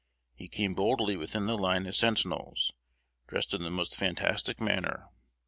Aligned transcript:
He 0.33 0.47
came 0.47 0.73
boldly 0.73 1.15
within 1.15 1.45
the 1.45 1.55
line 1.55 1.85
of 1.85 1.95
sentinels, 1.95 2.71
dressed 3.27 3.53
in 3.53 3.61
the 3.61 3.69
most 3.69 3.95
fantastic 3.95 4.59
manner. 4.59 5.09